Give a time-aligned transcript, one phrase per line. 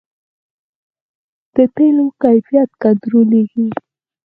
[1.55, 3.67] د تیلو کیفیت کنټرولیږي؟